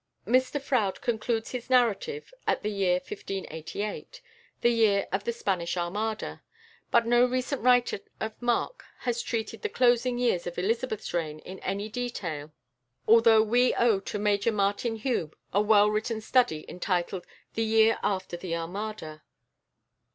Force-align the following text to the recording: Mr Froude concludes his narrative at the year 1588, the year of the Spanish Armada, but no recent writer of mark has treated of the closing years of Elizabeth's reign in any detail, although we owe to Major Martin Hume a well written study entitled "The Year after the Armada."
Mr 0.25 0.59
Froude 0.59 0.99
concludes 0.99 1.51
his 1.51 1.69
narrative 1.69 2.33
at 2.47 2.63
the 2.63 2.71
year 2.71 2.95
1588, 2.95 4.19
the 4.61 4.71
year 4.71 5.07
of 5.11 5.25
the 5.25 5.31
Spanish 5.31 5.77
Armada, 5.77 6.41
but 6.89 7.05
no 7.05 7.23
recent 7.23 7.61
writer 7.61 7.99
of 8.19 8.33
mark 8.41 8.83
has 9.01 9.21
treated 9.21 9.59
of 9.59 9.61
the 9.61 9.69
closing 9.69 10.17
years 10.17 10.47
of 10.47 10.57
Elizabeth's 10.57 11.13
reign 11.13 11.37
in 11.41 11.59
any 11.59 11.87
detail, 11.87 12.51
although 13.07 13.43
we 13.43 13.75
owe 13.75 13.99
to 13.99 14.17
Major 14.17 14.51
Martin 14.51 14.95
Hume 14.95 15.33
a 15.53 15.61
well 15.61 15.87
written 15.87 16.19
study 16.19 16.65
entitled 16.67 17.27
"The 17.53 17.63
Year 17.63 17.99
after 18.01 18.35
the 18.35 18.55
Armada." 18.55 19.21